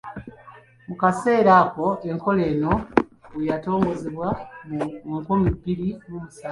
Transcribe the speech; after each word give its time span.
Mu 0.87 0.95
kaseera 1.01 1.51
ako 1.65 1.85
enkola 2.09 2.43
eno 2.53 2.73
we 3.33 3.41
yatongozebwa 3.49 4.27
mu 5.07 5.13
nkumi 5.21 5.47
bbiri 5.55 5.89
mu 6.09 6.17
musanvu. 6.23 6.39